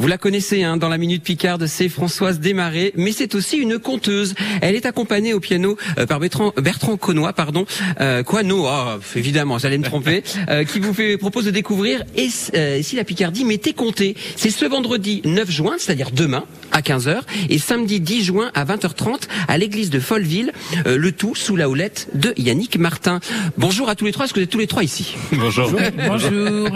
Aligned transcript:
Vous 0.00 0.06
la 0.06 0.16
connaissez 0.16 0.62
hein, 0.62 0.76
dans 0.76 0.88
la 0.88 0.96
Minute 0.96 1.24
Picarde, 1.24 1.66
c'est 1.66 1.88
Françoise 1.88 2.38
Desmarais, 2.38 2.92
mais 2.94 3.10
c'est 3.10 3.34
aussi 3.34 3.56
une 3.56 3.80
conteuse. 3.80 4.36
Elle 4.62 4.76
est 4.76 4.86
accompagnée 4.86 5.34
au 5.34 5.40
piano 5.40 5.76
euh, 5.98 6.06
par 6.06 6.20
Bertrand, 6.20 6.52
Bertrand 6.56 6.96
Connois, 6.96 7.32
pardon, 7.32 7.66
euh, 8.00 8.22
Coano, 8.22 8.66
oh, 8.68 9.00
évidemment, 9.16 9.58
j'allais 9.58 9.76
me 9.76 9.82
tromper, 9.82 10.22
euh, 10.50 10.62
qui 10.62 10.78
vous 10.78 10.94
fait, 10.94 11.16
propose 11.16 11.46
de 11.46 11.50
découvrir 11.50 12.04
Et 12.14 12.28
euh, 12.54 12.80
si 12.80 12.94
la 12.94 13.02
Picardie 13.02 13.44
m'était 13.44 13.72
comptée. 13.72 14.14
C'est 14.36 14.50
ce 14.50 14.64
vendredi 14.64 15.20
9 15.24 15.50
juin, 15.50 15.74
c'est-à-dire 15.78 16.12
demain, 16.12 16.44
à 16.70 16.80
15h, 16.80 17.22
et 17.50 17.58
samedi 17.58 17.98
10 17.98 18.22
juin 18.22 18.50
à 18.54 18.64
20h30 18.64 19.22
à 19.48 19.58
l'église 19.58 19.90
de 19.90 19.98
Folleville, 19.98 20.52
euh, 20.86 20.96
le 20.96 21.10
tout 21.10 21.34
sous 21.34 21.56
la 21.56 21.68
houlette 21.68 22.08
de 22.14 22.34
Yannick 22.36 22.78
Martin. 22.78 23.18
Bonjour 23.56 23.88
à 23.88 23.96
tous 23.96 24.04
les 24.04 24.12
trois, 24.12 24.26
est-ce 24.26 24.34
que 24.34 24.38
vous 24.38 24.44
êtes 24.44 24.50
tous 24.50 24.60
les 24.60 24.68
trois 24.68 24.84
ici? 24.84 25.16
Bonjour. 25.32 25.72
Bonjour. 26.06 26.68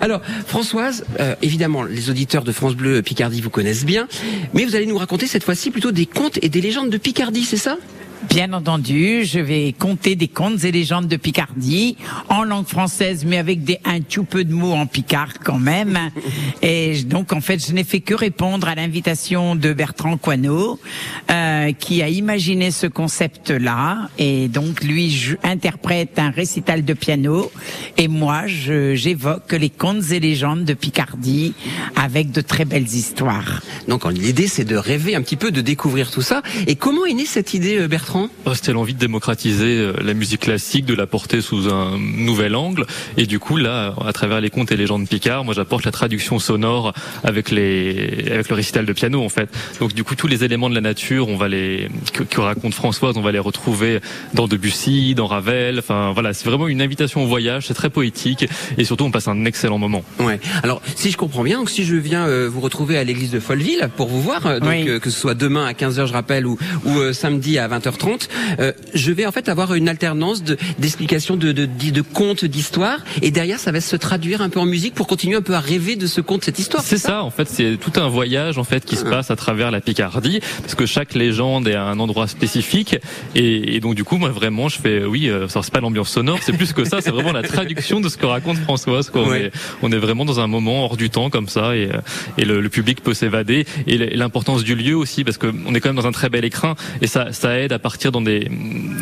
Alors, 0.00 0.20
Françoise, 0.46 1.04
euh, 1.18 1.34
évidemment, 1.42 1.82
les 1.82 2.08
auditeurs 2.08 2.44
de 2.44 2.51
France 2.52 2.74
Bleu 2.74 3.02
Picardie 3.02 3.40
vous 3.40 3.50
connaissent 3.50 3.84
bien, 3.84 4.08
mais 4.54 4.64
vous 4.64 4.76
allez 4.76 4.86
nous 4.86 4.98
raconter 4.98 5.26
cette 5.26 5.44
fois-ci 5.44 5.70
plutôt 5.70 5.92
des 5.92 6.06
contes 6.06 6.38
et 6.42 6.48
des 6.48 6.60
légendes 6.60 6.90
de 6.90 6.98
Picardie, 6.98 7.44
c'est 7.44 7.56
ça? 7.56 7.78
Bien 8.28 8.52
entendu, 8.52 9.24
je 9.24 9.40
vais 9.40 9.74
compter 9.76 10.14
des 10.14 10.28
contes 10.28 10.64
et 10.64 10.70
légendes 10.70 11.08
de 11.08 11.16
Picardie 11.16 11.96
en 12.28 12.44
langue 12.44 12.66
française, 12.66 13.24
mais 13.26 13.36
avec 13.36 13.64
des 13.64 13.78
un 13.84 14.00
tout 14.00 14.22
peu 14.24 14.44
de 14.44 14.54
mots 14.54 14.72
en 14.72 14.86
picard 14.86 15.34
quand 15.44 15.58
même. 15.58 15.98
Et 16.62 17.02
donc 17.02 17.32
en 17.32 17.40
fait, 17.40 17.66
je 17.66 17.72
n'ai 17.72 17.84
fait 17.84 18.00
que 18.00 18.14
répondre 18.14 18.68
à 18.68 18.74
l'invitation 18.74 19.56
de 19.56 19.72
Bertrand 19.72 20.16
Coineau, 20.16 20.78
euh, 21.30 21.72
qui 21.72 22.00
a 22.00 22.08
imaginé 22.08 22.70
ce 22.70 22.86
concept-là. 22.86 24.08
Et 24.18 24.48
donc 24.48 24.84
lui 24.84 25.36
interprète 25.42 26.18
un 26.18 26.30
récital 26.30 26.84
de 26.84 26.94
piano, 26.94 27.50
et 27.98 28.06
moi 28.08 28.46
j'évoque 28.46 29.52
les 29.52 29.70
contes 29.70 30.10
et 30.12 30.20
légendes 30.20 30.64
de 30.64 30.74
Picardie 30.74 31.54
avec 31.96 32.30
de 32.30 32.40
très 32.40 32.64
belles 32.64 32.84
histoires. 32.84 33.62
Donc 33.88 34.10
l'idée, 34.10 34.46
c'est 34.46 34.64
de 34.64 34.76
rêver 34.76 35.16
un 35.16 35.22
petit 35.22 35.36
peu, 35.36 35.50
de 35.50 35.60
découvrir 35.60 36.10
tout 36.10 36.22
ça. 36.22 36.42
Et 36.66 36.76
comment 36.76 37.04
est 37.04 37.14
née 37.14 37.26
cette 37.26 37.54
idée, 37.54 37.78
euh, 37.78 37.88
Bertrand 37.88 38.11
4. 38.12 38.54
C'était 38.54 38.72
l'envie 38.72 38.94
de 38.94 38.98
démocratiser 38.98 39.78
euh, 39.78 39.92
la 40.02 40.14
musique 40.14 40.42
classique, 40.42 40.84
de 40.84 40.94
la 40.94 41.06
porter 41.06 41.40
sous 41.40 41.72
un 41.72 41.98
nouvel 41.98 42.54
angle. 42.54 42.86
Et 43.16 43.26
du 43.26 43.38
coup, 43.38 43.56
là, 43.56 43.94
à 44.04 44.12
travers 44.12 44.40
les 44.40 44.50
contes 44.50 44.70
et 44.72 44.76
les 44.76 44.82
légendes 44.82 45.08
Picard, 45.08 45.44
moi 45.44 45.54
j'apporte 45.54 45.84
la 45.84 45.92
traduction 45.92 46.38
sonore 46.38 46.92
avec, 47.24 47.50
les, 47.50 48.24
avec 48.30 48.48
le 48.48 48.54
récital 48.54 48.84
de 48.84 48.92
piano 48.92 49.22
en 49.22 49.28
fait. 49.28 49.48
Donc 49.80 49.94
du 49.94 50.04
coup, 50.04 50.14
tous 50.14 50.26
les 50.26 50.44
éléments 50.44 50.68
de 50.68 50.74
la 50.74 50.80
nature, 50.80 51.28
on 51.28 51.36
va 51.36 51.48
les 51.48 51.88
que, 52.12 52.40
raconte 52.40 52.74
Françoise, 52.74 53.16
on 53.16 53.22
va 53.22 53.32
les 53.32 53.38
retrouver 53.38 54.00
dans 54.34 54.48
Debussy, 54.48 55.14
dans 55.14 55.26
Ravel. 55.26 55.78
Enfin 55.78 56.12
voilà, 56.12 56.32
c'est 56.34 56.48
vraiment 56.48 56.68
une 56.68 56.82
invitation 56.82 57.22
au 57.24 57.26
voyage. 57.26 57.66
C'est 57.68 57.74
très 57.74 57.90
poétique 57.90 58.46
et 58.76 58.84
surtout 58.84 59.04
on 59.04 59.10
passe 59.10 59.28
un 59.28 59.44
excellent 59.44 59.78
moment. 59.78 60.04
Ouais. 60.18 60.40
Alors 60.62 60.82
si 60.96 61.10
je 61.10 61.16
comprends 61.16 61.44
bien, 61.44 61.58
donc 61.58 61.70
si 61.70 61.84
je 61.84 61.96
viens 61.96 62.26
euh, 62.26 62.48
vous 62.48 62.60
retrouver 62.60 62.98
à 62.98 63.04
l'église 63.04 63.30
de 63.30 63.40
Folleville 63.40 63.88
pour 63.96 64.08
vous 64.08 64.20
voir, 64.20 64.46
euh, 64.46 64.98
que 64.98 65.10
ce 65.10 65.18
soit 65.18 65.34
demain 65.34 65.64
à 65.66 65.72
15h 65.72 66.06
je 66.06 66.12
rappelle 66.12 66.46
ou, 66.46 66.58
ou 66.84 67.12
samedi 67.12 67.58
à 67.58 67.68
20h30 67.68 68.01
euh, 68.58 68.72
je 68.94 69.12
vais 69.12 69.26
en 69.26 69.32
fait 69.32 69.48
avoir 69.48 69.74
une 69.74 69.88
alternance 69.88 70.42
de 70.42 70.56
d'explications 70.78 71.36
de, 71.36 71.52
de, 71.52 71.66
de, 71.66 71.90
de 71.90 72.02
contes, 72.02 72.44
d'histoires, 72.44 73.00
et 73.20 73.30
derrière 73.30 73.58
ça 73.58 73.72
va 73.72 73.80
se 73.80 73.96
traduire 73.96 74.42
un 74.42 74.48
peu 74.48 74.60
en 74.60 74.66
musique 74.66 74.94
pour 74.94 75.06
continuer 75.06 75.36
un 75.36 75.42
peu 75.42 75.54
à 75.54 75.60
rêver 75.60 75.96
de 75.96 76.06
ce 76.06 76.20
conte, 76.20 76.44
cette 76.44 76.58
histoire. 76.58 76.82
C'est 76.82 76.98
ça, 76.98 77.22
en 77.22 77.30
fait, 77.30 77.48
c'est 77.48 77.76
tout 77.78 77.92
un 78.00 78.08
voyage 78.08 78.58
en 78.58 78.64
fait 78.64 78.84
qui 78.84 78.96
se 78.96 79.04
passe 79.04 79.30
à 79.30 79.36
travers 79.36 79.70
la 79.70 79.80
Picardie, 79.80 80.40
parce 80.62 80.74
que 80.74 80.86
chaque 80.86 81.14
légende 81.14 81.68
est 81.68 81.74
à 81.74 81.84
un 81.84 81.98
endroit 81.98 82.26
spécifique, 82.26 82.96
et, 83.34 83.76
et 83.76 83.80
donc 83.80 83.94
du 83.94 84.04
coup, 84.04 84.16
moi 84.16 84.30
vraiment, 84.30 84.68
je 84.68 84.78
fais, 84.78 85.04
oui, 85.04 85.28
euh, 85.28 85.48
ça, 85.48 85.62
c'est 85.62 85.72
pas 85.72 85.80
l'ambiance 85.80 86.10
sonore, 86.10 86.38
c'est 86.42 86.56
plus 86.56 86.72
que 86.72 86.84
ça, 86.84 87.00
c'est 87.00 87.10
vraiment 87.10 87.32
la 87.32 87.42
traduction 87.42 88.00
de 88.00 88.08
ce 88.08 88.16
que 88.16 88.26
raconte 88.26 88.58
Françoise. 88.58 89.10
Quoi. 89.10 89.22
On, 89.22 89.34
est, 89.34 89.50
on 89.82 89.92
est 89.92 89.98
vraiment 89.98 90.24
dans 90.24 90.40
un 90.40 90.46
moment 90.46 90.84
hors 90.84 90.96
du 90.96 91.10
temps 91.10 91.30
comme 91.30 91.48
ça, 91.48 91.76
et, 91.76 91.90
euh, 91.90 92.00
et 92.38 92.44
le, 92.44 92.60
le 92.60 92.68
public 92.68 93.02
peut 93.02 93.14
s'évader, 93.14 93.66
et 93.86 94.16
l'importance 94.16 94.64
du 94.64 94.74
lieu 94.74 94.96
aussi, 94.96 95.24
parce 95.24 95.38
que 95.38 95.52
on 95.66 95.74
est 95.74 95.80
quand 95.80 95.90
même 95.90 95.96
dans 96.02 96.06
un 96.08 96.12
très 96.12 96.28
bel 96.28 96.44
écrin, 96.44 96.74
et 97.00 97.06
ça, 97.06 97.32
ça 97.32 97.58
aide 97.58 97.72
à 97.72 97.78
partir 97.78 97.91
dans 98.10 98.20
des, 98.20 98.48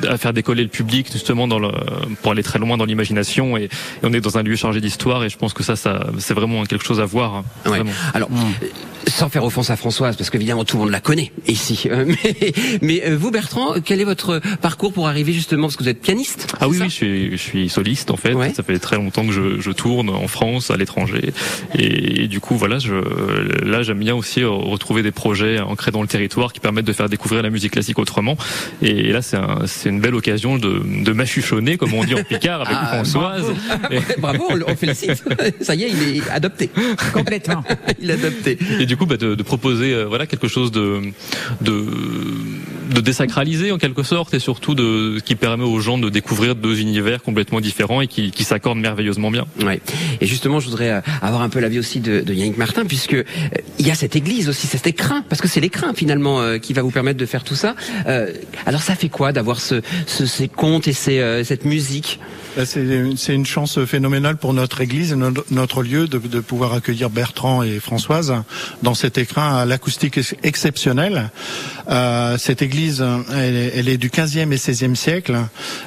à 0.09 0.17
faire 0.19 0.33
décoller 0.33 0.63
le 0.63 0.69
public 0.69 1.09
justement 1.13 1.49
dans 1.49 1.59
le, 1.59 1.71
pour 2.23 2.33
aller 2.33 2.43
très 2.43 2.59
loin 2.59 2.77
dans 2.77 2.85
l'imagination, 2.85 3.57
et, 3.57 3.65
et 3.65 3.69
on 4.03 4.13
est 4.13 4.21
dans 4.21 4.39
un 4.39 4.43
lieu 4.43 4.57
chargé 4.57 4.81
d'histoire, 4.81 5.25
et 5.25 5.29
je 5.29 5.37
pense 5.37 5.53
que 5.53 5.63
ça, 5.63 5.77
ça, 5.77 6.07
c'est 6.19 6.35
vraiment 6.35 6.65
quelque 6.65 6.85
chose 6.85 7.01
à 7.01 7.05
voir. 7.07 7.35
hein, 7.35 7.45
Ouais. 7.67 7.81
Alors, 8.15 8.29
euh, 8.33 8.67
sans 9.09 9.29
faire 9.31 9.45
offense 9.45 9.71
à 9.71 9.77
Françoise, 9.77 10.17
parce 10.17 10.29
qu'évidemment 10.31 10.65
tout 10.65 10.77
le 10.77 10.83
monde 10.83 10.91
la 10.93 11.01
connaît 11.01 11.33
ici. 11.47 11.85
Euh, 11.91 12.05
Mais, 12.07 12.53
mais 12.83 13.03
euh, 13.07 13.17
vous, 13.17 13.31
Bertrand, 13.31 13.75
quel 13.85 14.01
est 14.01 14.05
votre 14.05 14.41
parcours 14.61 14.93
pour 14.93 15.09
arriver 15.09 15.33
justement, 15.33 15.63
parce 15.67 15.77
que 15.77 15.83
vous 15.83 15.89
êtes 15.89 16.01
pianiste 16.01 16.55
Ah 16.61 16.69
oui, 16.69 16.79
oui, 16.81 16.85
je 16.89 16.95
suis, 16.95 17.31
je 17.33 17.37
suis 17.37 17.69
soliste 17.69 18.11
en 18.11 18.17
fait. 18.17 18.35
Ouais. 18.35 18.53
Ça 18.55 18.63
fait 18.63 18.79
très 18.79 18.97
longtemps 18.97 19.27
que 19.27 19.33
je, 19.33 19.61
je 19.61 19.71
tourne 19.71 20.09
en 20.11 20.29
France, 20.29 20.71
à 20.71 20.77
l'étranger, 20.77 21.33
et, 21.75 22.23
et 22.25 22.29
du 22.29 22.41
coup 22.41 22.57
voilà, 22.57 22.79
je, 22.79 22.95
là 23.65 23.83
j'aime 23.83 23.99
bien 23.99 24.15
aussi 24.15 24.45
retrouver 24.45 25.03
des 25.03 25.11
projets 25.11 25.59
ancrés 25.61 25.91
dans 25.91 26.03
le 26.03 26.09
territoire 26.09 26.53
qui 26.53 26.61
permettent 26.61 26.85
de 26.85 26.93
faire 26.93 27.09
découvrir 27.09 27.43
la 27.43 27.51
musique 27.51 27.73
classique 27.73 27.99
autrement. 27.99 28.37
Et 28.83 29.13
là 29.13 29.21
c'est 29.23 29.37
un, 29.37 29.67
c'est 29.67 29.89
une 29.91 30.01
belle 30.01 30.15
occasion 30.15 30.57
de, 30.59 30.83
de 31.05 31.13
m'achuchonner, 31.13 31.77
comme 31.77 31.93
on 31.95 32.05
dit 32.05 32.15
en 32.15 32.23
Picard, 32.25 32.63
avec 32.63 32.77
Ah, 32.81 32.87
Françoise. 32.95 33.47
Et, 33.91 34.01
Bravo, 34.19 34.45
on 34.67 34.77
félicite. 34.77 35.23
Ça 35.61 35.75
y 35.75 35.85
est, 35.85 35.91
il 35.91 36.19
est 36.19 36.31
adopté. 36.31 36.71
Complètement. 37.13 37.63
Il 38.01 38.11
est 38.11 38.15
adopté. 38.15 38.59
et 38.79 38.87
du 38.87 38.97
coup, 38.97 39.07
bah, 39.07 39.17
de, 39.17 39.35
de 39.35 39.43
proposer 39.43 39.93
euh, 39.93 40.05
voilà 40.07 40.27
quelque 40.27 40.49
chose 40.49 40.71
de, 40.73 41.01
de 41.61 41.85
de 42.93 43.01
désacralisé 43.01 43.73
en 43.73 43.79
quelque 43.79 44.03
sorte, 44.03 44.35
et 44.35 44.39
surtout 44.39 44.75
de 44.75 45.19
qui 45.25 45.35
permet 45.35 45.65
aux 45.65 45.81
gens 45.81 45.99
de 45.99 46.09
découvrir 46.11 46.55
deux 46.55 46.81
univers 46.81 47.23
complètement 47.23 47.61
différents 47.61 48.01
et 48.01 48.07
qui, 48.09 48.31
qui 48.31 48.45
s'accordent 48.45 48.79
merveilleusement 48.81 49.31
bien. 49.31 49.47
Ouais. 49.63 49.81
Et 50.21 50.27
justement, 50.27 50.61
je 50.61 50.67
voudrais 50.69 50.91
euh, 50.91 51.01
avoir 51.23 51.43
un 51.43 51.49
peu 51.49 51.61
l'avis 51.61 51.79
aussi 51.79 52.01
de, 52.01 52.21
de 52.21 52.35
Yannick 52.35 52.59
Martin, 52.59 52.85
puisque 52.85 53.15
euh, 53.15 53.25
il 53.79 53.87
y 53.87 53.91
a 53.91 53.95
cette 53.95 54.17
église 54.17 54.49
aussi, 54.49 54.67
cet 54.67 54.87
écrin, 54.87 55.23
parce 55.29 55.41
que 55.41 55.49
c'est 55.49 55.61
l'écrin 55.61 55.95
finalement 55.95 56.41
euh, 56.41 56.59
qui 56.59 56.73
va 56.73 56.83
vous 56.83 56.91
permettre 56.91 57.19
de 57.19 57.27
faire 57.27 57.45
tout 57.45 57.55
ça. 57.55 57.75
Euh, 58.07 58.33
alors, 58.67 58.83
ça 58.83 58.95
fait 58.95 59.09
quoi 59.09 59.33
d'avoir 59.33 59.61
ce, 59.61 59.81
ce- 60.07 60.27
ces 60.27 60.49
contes 60.49 60.89
et 60.89 60.93
ces, 60.93 61.19
euh, 61.21 61.45
cette 61.45 61.65
musique? 61.65 62.19
Là, 62.57 62.65
C'est 62.67 63.35
une 63.35 63.47
chance 63.47 63.79
phénoménale 63.85 64.37
pour 64.37 64.53
notre 64.55 64.81
église 64.81 65.13
et 65.13 65.17
notre, 65.17 65.45
notre 65.51 65.83
lieu 65.83 66.09
de, 66.09 66.19
de 66.19 66.41
pouvoir 66.41 66.73
accueillir 66.75 67.09
Bertrand 67.09 67.63
et 67.63 67.79
Françoise 67.79 68.35
dans 68.83 68.95
cet 68.95 69.19
écrin 69.19 69.57
à 69.57 69.65
l'acoustique 69.67 70.19
ex- 70.19 70.35
exceptionnelle. 70.43 71.31
Euh, 71.89 72.37
cette 72.39 72.63
église, 72.63 72.80
elle, 72.89 73.57
est- 73.57 73.73
elle 73.77 73.89
est 73.89 73.97
du 73.99 74.09
15e 74.11 74.53
et 74.53 74.57
16e 74.57 74.95
siècle. 74.95 75.37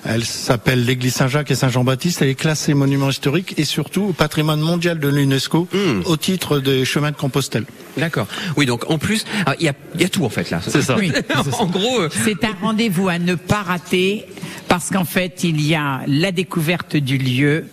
Elle 0.06 0.24
s'appelle 0.24 0.86
l'église 0.86 1.14
Saint-Jacques 1.16 1.52
et 1.52 1.56
Saint-Jean-Baptiste. 1.56 2.22
Elle 2.22 2.30
est 2.30 2.36
classée 2.36 2.74
monument 2.74 3.10
historique 3.10 3.54
et 3.58 3.66
surtout 3.66 4.14
patrimoine 4.14 4.60
mondial 4.60 5.00
de 5.00 5.08
l'UNESCO 5.08 5.68
au 6.06 6.18
titre 6.18 6.60
des 6.60 6.86
chemins 6.86 7.12
de 7.12 7.16
Compostelle. 7.16 7.66
D'accord. 7.98 8.28
Oui, 8.58 8.66
donc 8.66 8.90
en 8.90 8.98
plus, 8.98 9.26
ah, 9.46 9.56
il 9.60 9.66
y, 9.66 9.70
a, 9.70 9.74
il 9.96 10.02
y 10.02 10.06
a 10.06 10.10
tout 10.10 10.26
en 10.26 10.30
fait 10.30 10.50
là. 10.50 10.62
C'est 10.68 10.82
ça. 10.82 10.96
Oui. 10.98 11.12
en 11.60 11.66
gros, 11.68 12.02
euh, 12.02 12.10
C'est 12.26 12.44
un 12.44 12.54
rendez-vous 12.62 13.08
à 13.10 13.20
ne 13.20 13.36
pas 13.36 13.62
rater 13.62 14.26
parce 14.68 14.90
qu'en 14.90 15.06
fait, 15.06 15.44
il 15.44 15.62
y 15.62 15.76
a 15.76 16.02
la 16.08 16.32
découverte 16.32 16.96
du 16.98 17.18
lieu, 17.20 17.66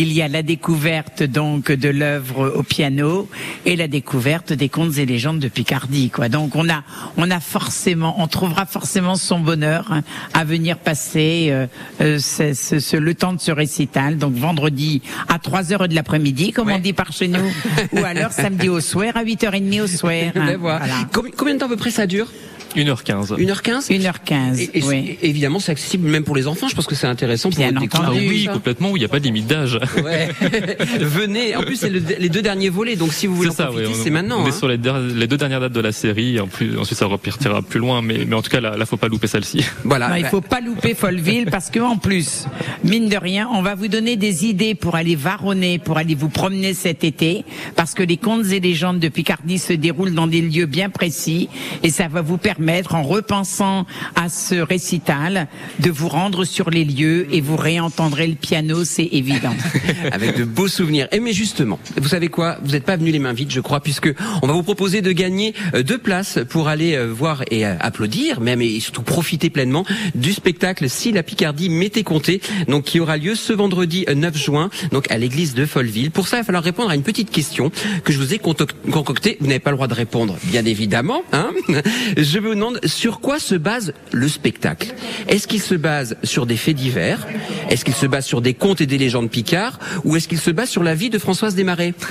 il 0.00 0.12
y 0.12 0.22
a 0.22 0.28
la 0.28 0.42
découverte 0.44 1.24
donc 1.24 1.72
de 1.72 1.88
l'œuvre 1.88 2.52
au 2.56 2.62
piano 2.62 3.28
et 3.66 3.74
la 3.74 3.88
découverte 3.88 4.52
des 4.52 4.68
contes 4.68 4.96
et 4.96 5.06
légendes 5.06 5.40
de 5.40 5.48
Picardie. 5.48 6.08
Quoi. 6.10 6.28
Donc 6.28 6.54
on 6.54 6.68
a, 6.68 6.84
on 7.16 7.28
a 7.32 7.40
forcément, 7.40 8.22
on 8.22 8.28
trouvera 8.28 8.64
forcément 8.64 9.16
son 9.16 9.40
bonheur 9.40 9.86
hein, 9.90 10.02
à 10.34 10.44
venir 10.44 10.78
passer 10.78 11.48
euh, 11.50 11.66
euh, 12.00 12.18
ce- 12.20 12.54
ce- 12.54 12.78
ce- 12.78 12.96
le 12.96 13.14
temps 13.14 13.32
de 13.32 13.40
ce 13.40 13.50
récital. 13.50 14.18
Donc 14.18 14.34
vendredi 14.34 15.02
à 15.28 15.40
3 15.40 15.72
heures 15.72 15.88
de 15.88 15.94
l'après-midi, 15.96 16.52
comme 16.52 16.68
Ouais. 16.68 16.74
on 16.76 16.78
dit 16.78 16.92
par 16.92 17.12
chez 17.12 17.26
nous, 17.28 17.40
ou 17.92 18.04
alors 18.04 18.30
samedi 18.32 18.68
au 18.68 18.80
soir 18.80 19.16
à 19.16 19.24
8h30 19.24 19.80
au 19.82 19.86
soir. 19.88 20.12
hein. 20.36 20.56
voilà. 20.60 20.94
Combien 21.36 21.54
de 21.54 21.58
temps 21.58 21.66
à 21.66 21.70
peu 21.70 21.76
près 21.76 21.90
ça 21.90 22.06
dure? 22.06 22.28
1h15. 22.76 23.36
1h15 23.38 23.88
1h15. 23.90 24.58
Et, 24.60 24.78
et- 24.78 24.84
oui. 24.84 25.18
évidemment, 25.22 25.58
c'est 25.60 25.72
accessible 25.72 26.08
même 26.08 26.24
pour 26.24 26.36
les 26.36 26.46
enfants. 26.46 26.68
Je 26.68 26.74
pense 26.74 26.86
que 26.86 26.94
c'est 26.94 27.06
intéressant 27.06 27.50
pour 27.50 27.58
Bien 27.58 27.72
découvrir 27.72 28.08
Ah 28.12 28.12
oui, 28.16 28.48
complètement, 28.52 28.96
il 28.96 29.00
n'y 29.00 29.04
a 29.04 29.08
pas 29.08 29.18
de 29.20 29.24
limite 29.24 29.46
d'âge. 29.46 29.78
Ouais. 30.04 30.28
Venez. 31.00 31.56
En 31.56 31.62
plus, 31.62 31.76
c'est 31.76 31.90
le- 31.90 32.02
les 32.18 32.28
deux 32.28 32.42
derniers 32.42 32.68
volets. 32.68 32.96
Donc, 32.96 33.12
si 33.12 33.26
vous 33.26 33.34
voulez 33.36 33.48
en 33.48 33.52
C'est 33.52 33.58
ça, 33.58 33.66
profiter, 33.66 33.86
oui, 33.88 33.94
on- 33.98 34.02
c'est 34.04 34.10
maintenant. 34.10 34.42
On 34.42 34.46
est 34.46 34.50
hein. 34.50 34.52
sur 34.52 34.68
les, 34.68 34.78
der- 34.78 35.00
les 35.00 35.26
deux 35.26 35.36
dernières 35.36 35.60
dates 35.60 35.72
de 35.72 35.80
la 35.80 35.92
série. 35.92 36.38
En 36.40 36.46
plus, 36.46 36.78
ensuite, 36.78 36.98
ça 36.98 37.06
repartira 37.06 37.62
plus 37.62 37.80
loin, 37.80 38.02
mais, 38.02 38.24
mais 38.26 38.34
en 38.36 38.42
tout 38.42 38.50
cas, 38.50 38.60
là, 38.60 38.76
là, 38.76 38.86
faut 38.86 38.96
pas 38.96 39.08
louper 39.08 39.26
celle-ci. 39.26 39.64
Voilà. 39.84 40.08
Non, 40.08 40.14
il 40.16 40.24
faut 40.26 40.40
pas 40.40 40.60
louper 40.60 40.94
Folleville 40.94 41.46
parce 41.50 41.70
que 41.70 41.80
en 41.80 41.96
plus, 41.96 42.46
mine 42.84 43.08
de 43.08 43.16
rien, 43.16 43.48
on 43.52 43.62
va 43.62 43.74
vous 43.74 43.88
donner 43.88 44.16
des 44.16 44.46
idées 44.46 44.74
pour 44.74 44.94
aller 44.96 45.16
varonner, 45.16 45.78
pour 45.78 45.98
aller 45.98 46.14
vous 46.14 46.28
promener 46.28 46.74
cet 46.74 47.04
été, 47.04 47.44
parce 47.76 47.94
que 47.94 48.02
les 48.02 48.16
contes 48.16 48.46
et 48.52 48.60
légendes 48.60 48.98
de 49.00 49.08
Picardie 49.08 49.58
se 49.58 49.72
déroulent 49.72 50.14
dans 50.14 50.26
des 50.26 50.40
lieux 50.42 50.66
bien 50.66 50.90
précis 50.90 51.48
et 51.82 51.90
ça 51.90 52.08
va 52.08 52.20
vous 52.22 52.36
permettre 52.38 52.57
permettre, 52.58 52.94
en 52.96 53.02
repensant 53.02 53.86
à 54.16 54.28
ce 54.28 54.56
récital, 54.56 55.46
de 55.78 55.90
vous 55.90 56.08
rendre 56.08 56.44
sur 56.44 56.70
les 56.70 56.84
lieux 56.84 57.32
et 57.32 57.40
vous 57.40 57.56
réentendrez 57.56 58.26
le 58.26 58.34
piano, 58.34 58.84
c'est 58.84 59.08
évident. 59.12 59.54
Avec 60.12 60.36
de 60.36 60.44
beaux 60.44 60.68
souvenirs. 60.68 61.08
Et 61.12 61.20
mais 61.20 61.32
justement, 61.32 61.78
vous 61.96 62.08
savez 62.08 62.28
quoi? 62.28 62.58
Vous 62.62 62.72
n'êtes 62.72 62.84
pas 62.84 62.96
venu 62.96 63.10
les 63.10 63.18
mains 63.18 63.32
vides, 63.32 63.52
je 63.52 63.60
crois, 63.60 63.80
puisque 63.80 64.12
on 64.42 64.46
va 64.46 64.52
vous 64.52 64.62
proposer 64.62 65.02
de 65.02 65.12
gagner 65.12 65.54
euh, 65.74 65.82
deux 65.82 65.98
places 65.98 66.38
pour 66.48 66.68
aller 66.68 66.96
euh, 66.96 67.06
voir 67.06 67.44
et 67.50 67.64
euh, 67.64 67.74
applaudir, 67.80 68.40
même 68.40 68.60
et 68.60 68.80
surtout 68.80 69.02
profiter 69.02 69.50
pleinement 69.50 69.84
du 70.14 70.32
spectacle 70.32 70.88
Si 70.88 71.12
la 71.12 71.22
Picardie 71.22 71.68
m'était 71.68 72.02
comptée, 72.02 72.40
donc 72.66 72.84
qui 72.84 73.00
aura 73.00 73.16
lieu 73.16 73.34
ce 73.34 73.52
vendredi 73.52 74.04
9 74.12 74.36
juin, 74.36 74.70
donc 74.90 75.10
à 75.10 75.18
l'église 75.18 75.54
de 75.54 75.64
Folleville. 75.64 76.10
Pour 76.10 76.26
ça, 76.26 76.38
il 76.38 76.40
va 76.40 76.44
falloir 76.44 76.64
répondre 76.64 76.90
à 76.90 76.96
une 76.96 77.02
petite 77.02 77.30
question 77.30 77.70
que 78.04 78.12
je 78.12 78.18
vous 78.18 78.34
ai 78.34 78.38
concoctée. 78.38 79.36
Vous 79.40 79.46
n'avez 79.46 79.60
pas 79.60 79.70
le 79.70 79.76
droit 79.76 79.86
de 79.88 79.94
répondre, 79.94 80.36
bien 80.44 80.64
évidemment. 80.64 81.22
Hein? 81.32 81.50
Je 82.16 82.38
vous 82.48 82.54
demande 82.54 82.80
sur 82.84 83.20
quoi 83.20 83.38
se 83.38 83.54
base 83.54 83.92
le 84.12 84.28
spectacle. 84.28 84.94
Est-ce 85.28 85.46
qu'il 85.46 85.60
se 85.60 85.74
base 85.74 86.16
sur 86.22 86.46
des 86.46 86.56
faits 86.56 86.76
divers? 86.76 87.26
Est-ce 87.70 87.84
qu'il 87.84 87.94
se 87.94 88.06
base 88.06 88.24
sur 88.26 88.40
des 88.40 88.54
contes 88.54 88.80
et 88.80 88.86
des 88.86 88.98
légendes 88.98 89.30
picards 89.30 89.78
Ou 90.04 90.16
est-ce 90.16 90.28
qu'il 90.28 90.38
se 90.38 90.50
base 90.50 90.68
sur 90.68 90.82
la 90.82 90.94
vie 90.94 91.10
de 91.10 91.18
Françoise 91.18 91.54
Desmarais? 91.54 91.94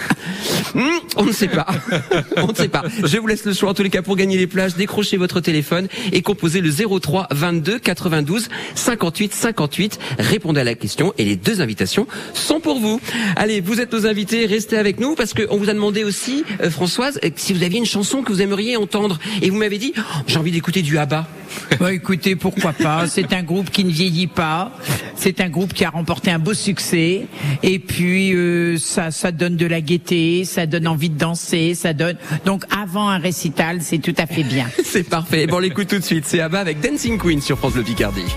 Hmm, 0.73 0.99
On 1.15 1.23
ne 1.23 1.31
sait 1.31 1.47
pas. 1.47 1.65
on 2.37 2.47
ne 2.47 2.53
sait 2.53 2.67
pas. 2.67 2.83
Je 3.03 3.17
vous 3.17 3.25
laisse 3.25 3.45
le 3.45 3.53
choix 3.53 3.69
en 3.69 3.73
tous 3.73 3.83
les 3.83 3.89
cas 3.89 4.01
pour 4.01 4.15
gagner 4.15 4.37
les 4.37 4.47
plages. 4.47 4.75
Décrochez 4.75 5.15
votre 5.17 5.39
téléphone 5.39 5.87
et 6.11 6.21
composez 6.21 6.61
le 6.61 6.69
03 6.71 7.27
22 7.31 7.79
92 7.79 8.49
58 8.75 9.33
58. 9.33 9.99
Répondez 10.19 10.61
à 10.61 10.63
la 10.65 10.75
question 10.75 11.13
et 11.17 11.23
les 11.25 11.35
deux 11.35 11.61
invitations 11.61 12.05
sont 12.33 12.59
pour 12.59 12.79
vous. 12.79 12.99
Allez, 13.37 13.61
vous 13.61 13.79
êtes 13.79 13.93
nos 13.93 14.05
invités, 14.05 14.45
restez 14.45 14.77
avec 14.77 14.99
nous 14.99 15.15
parce 15.15 15.33
qu'on 15.33 15.57
vous 15.57 15.69
a 15.69 15.73
demandé 15.73 16.03
aussi, 16.03 16.43
euh, 16.61 16.69
Françoise, 16.69 17.19
euh, 17.23 17.29
si 17.35 17.53
vous 17.53 17.63
aviez 17.63 17.79
une 17.79 17.85
chanson 17.85 18.21
que 18.21 18.31
vous 18.31 18.41
aimeriez 18.41 18.77
entendre. 18.77 19.19
Et 19.41 19.49
vous 19.49 19.57
m'avez 19.57 19.77
dit, 19.77 19.93
j'ai 20.27 20.37
envie 20.37 20.51
d'écouter 20.51 20.81
du 20.81 20.97
ABBA. 20.97 21.27
Bah, 21.79 21.91
écoutez, 21.91 22.35
pourquoi 22.35 22.73
pas. 22.73 23.07
C'est 23.07 23.33
un 23.33 23.43
groupe 23.43 23.69
qui 23.71 23.83
ne 23.83 23.89
vieillit 23.89 24.27
pas. 24.27 24.71
C'est 25.15 25.41
un 25.41 25.49
groupe 25.49 25.73
qui 25.73 25.85
a 25.85 25.89
remporté 25.89 26.29
un 26.31 26.39
beau 26.39 26.53
succès. 26.53 27.25
Et 27.63 27.79
puis 27.79 28.33
euh, 28.33 28.77
ça, 28.77 29.11
ça 29.11 29.31
donne 29.31 29.57
de 29.57 29.65
la 29.65 29.81
gaieté, 29.81 30.45
ça 30.45 30.65
donne 30.65 30.87
envie 30.87 31.09
de 31.09 31.17
danser, 31.17 31.73
ça 31.73 31.93
donne. 31.93 32.17
Donc 32.45 32.63
avant 32.75 33.09
un 33.09 33.17
récital, 33.17 33.81
c'est 33.81 33.99
tout 33.99 34.15
à 34.17 34.27
fait 34.27 34.43
bien. 34.43 34.67
c'est 34.83 35.03
parfait. 35.03 35.47
Bon, 35.47 35.57
on 35.57 35.59
l'écoute 35.59 35.87
tout 35.87 35.99
de 35.99 36.03
suite. 36.03 36.25
C'est 36.25 36.39
ABBA 36.39 36.59
avec 36.59 36.79
Dancing 36.79 37.17
Queen 37.17 37.41
sur 37.41 37.57
France 37.57 37.75
Le 37.75 37.83
Picardie. 37.83 38.35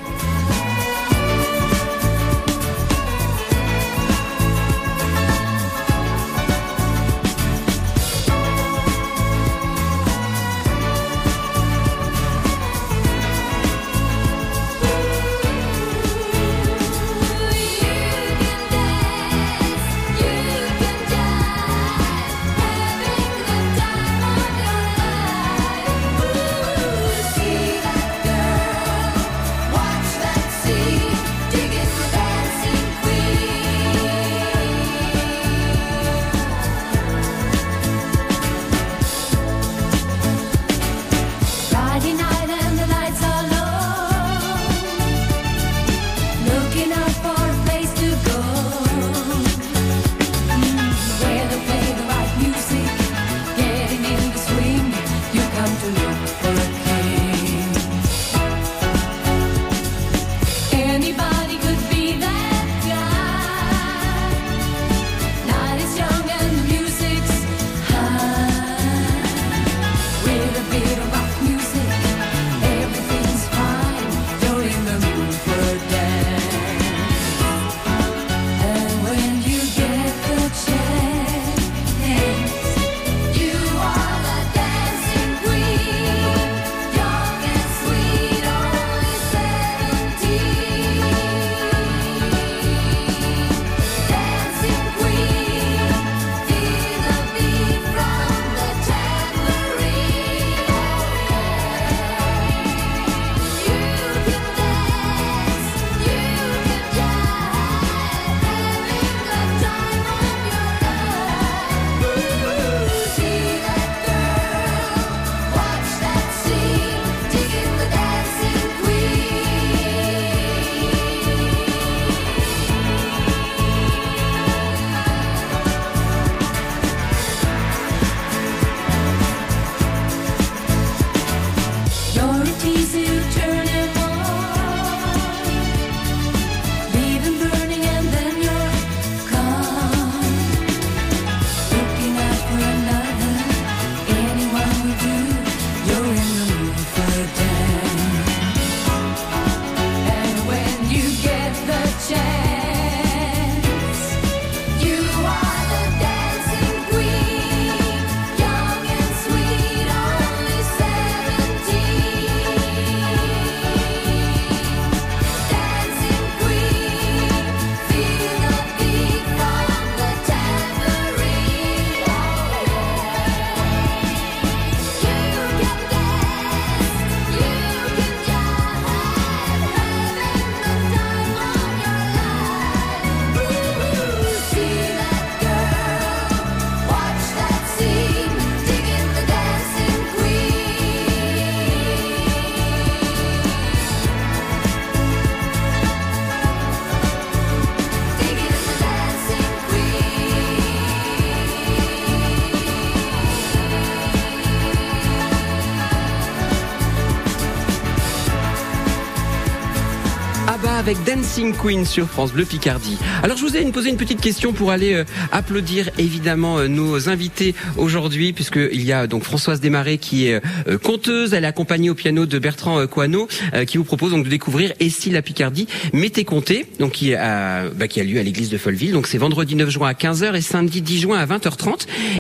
Dancing 210.99 211.54
Queen 211.54 211.85
sur 211.85 212.09
France 212.09 212.32
Bleu 212.32 212.44
Picardie. 212.44 212.99
Alors 213.23 213.37
je 213.37 213.44
vous 213.44 213.56
ai 213.56 213.64
posé 213.70 213.90
une 213.90 213.97
petite 213.97 214.20
question 214.20 214.52
pour 214.52 214.73
aller 214.73 214.94
euh, 214.94 215.04
applaudir 215.30 215.90
évidemment 215.99 216.59
euh, 216.59 216.66
nos 216.66 217.09
invités 217.09 217.54
aujourd'hui 217.76 218.32
puisque 218.32 218.59
il 218.73 218.85
y 218.85 218.92
a 218.92 219.06
donc 219.06 219.23
Françoise 219.23 219.61
Desmarais 219.61 219.99
qui 219.99 220.26
est 220.26 220.40
euh, 220.66 220.78
conteuse, 220.78 221.32
elle 221.32 221.44
est 221.44 221.47
accompagnée 221.47 221.90
au 221.90 221.94
piano 221.94 222.26
de 222.26 222.38
Bertrand 222.38 222.87
Coano 222.87 223.28
qui 223.66 223.78
vous 223.78 223.85
propose 223.85 224.11
donc 224.12 224.25
de 224.25 224.30
découvrir 224.30 224.73
Et 224.80 224.90
si 224.90 225.11
la 225.11 225.23
Picardie 225.23 225.68
m'était 225.92 226.25
compté 226.25 226.66
donc 226.78 226.92
qui 226.92 227.14
a, 227.14 227.68
bah, 227.68 227.87
lieu 227.97 228.18
à 228.18 228.23
l'église 228.23 228.50
de 228.50 228.59
Folleville. 228.59 228.92
Donc 228.92 229.06
c'est 229.06 229.18
vendredi 229.18 229.54
9 229.54 229.70
juin 229.70 229.88
à 229.88 229.92
15h 229.92 230.35
et 230.35 230.40
samedi 230.40 230.82
10 230.82 231.00
juin 231.00 231.18
à 231.18 231.26
20h30 231.26 231.87